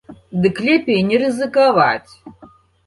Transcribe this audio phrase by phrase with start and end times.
[0.45, 2.11] Дык лепей не рызыкаваць.